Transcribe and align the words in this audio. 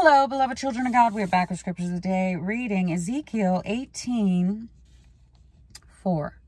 Hello, 0.00 0.28
beloved 0.28 0.56
children 0.56 0.86
of 0.86 0.92
God. 0.92 1.12
We 1.12 1.24
are 1.24 1.26
back 1.26 1.50
with 1.50 1.58
scriptures 1.58 1.88
of 1.88 1.94
the 1.94 2.00
day, 2.00 2.36
reading 2.36 2.92
Ezekiel 2.92 3.62
18 3.64 4.68
4. 6.04 6.38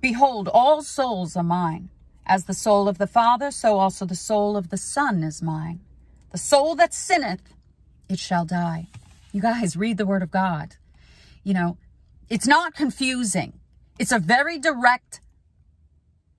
Behold, 0.00 0.48
all 0.48 0.82
souls 0.82 1.36
are 1.36 1.44
mine. 1.44 1.90
As 2.26 2.46
the 2.46 2.52
soul 2.52 2.88
of 2.88 2.98
the 2.98 3.06
Father, 3.06 3.52
so 3.52 3.78
also 3.78 4.04
the 4.04 4.16
soul 4.16 4.56
of 4.56 4.70
the 4.70 4.76
Son 4.76 5.22
is 5.22 5.40
mine. 5.40 5.78
The 6.32 6.38
soul 6.38 6.74
that 6.74 6.92
sinneth, 6.92 7.54
it 8.08 8.18
shall 8.18 8.44
die. 8.44 8.88
You 9.32 9.40
guys, 9.40 9.76
read 9.76 9.96
the 9.96 10.04
word 10.04 10.24
of 10.24 10.32
God. 10.32 10.74
You 11.44 11.54
know, 11.54 11.76
it's 12.28 12.48
not 12.48 12.74
confusing. 12.74 13.60
It's 14.00 14.10
a 14.10 14.18
very 14.18 14.58
direct 14.58 15.20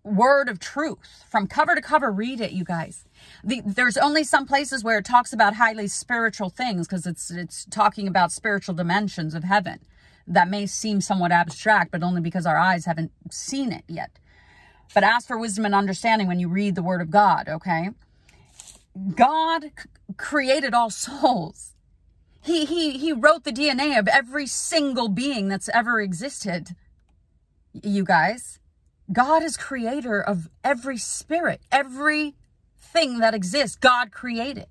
word 0.04 0.50
of 0.50 0.60
truth 0.60 1.24
from 1.30 1.48
cover 1.48 1.76
to 1.76 1.82
cover. 1.82 2.12
Read 2.12 2.42
it, 2.42 2.52
you 2.52 2.64
guys. 2.64 3.06
The, 3.44 3.62
there's 3.66 3.98
only 3.98 4.24
some 4.24 4.46
places 4.46 4.84
where 4.84 4.98
it 5.00 5.06
talks 5.06 5.34
about 5.34 5.56
highly 5.56 5.88
spiritual 5.88 6.50
things 6.50 6.88
because 6.88 7.06
it's 7.06 7.32
it's 7.32 7.66
talking 7.66 8.08
about 8.08 8.32
spiritual 8.32 8.76
dimensions 8.76 9.34
of 9.34 9.44
heaven. 9.44 9.80
That 10.28 10.50
may 10.50 10.66
seem 10.66 11.02
somewhat 11.02 11.32
abstract, 11.32 11.92
but 11.92 12.04
only 12.04 12.22
because 12.22 12.46
our 12.46 12.58
eyes 12.58 12.86
haven't 12.86 13.12
seen 13.30 13.72
it 13.72 13.84
yet. 13.88 14.20
But 14.94 15.04
ask 15.04 15.28
for 15.28 15.38
wisdom 15.38 15.66
and 15.66 15.76
understanding 15.76 16.28
when 16.28 16.40
you 16.40 16.50
read 16.50 16.76
the 16.76 16.84
Word 16.84 17.02
of 17.02 17.10
God, 17.10 17.48
okay? 17.48 17.90
God 19.16 19.72
created 20.18 20.74
all 20.74 20.90
souls. 20.90 21.76
He, 22.44 22.66
he, 22.66 22.98
he 22.98 23.14
wrote 23.14 23.44
the 23.44 23.52
DNA 23.52 23.98
of 23.98 24.08
every 24.08 24.48
single 24.48 25.08
being 25.08 25.48
that's 25.48 25.70
ever 25.70 26.02
existed. 26.02 26.76
You 27.74 28.04
guys, 28.04 28.60
God 29.12 29.44
is 29.44 29.58
creator 29.58 30.22
of 30.22 30.50
every 30.64 30.98
spirit, 30.98 31.62
every 31.72 32.36
thing 32.80 33.20
that 33.20 33.34
exists, 33.34 33.76
God 33.76 34.12
created. 34.12 34.68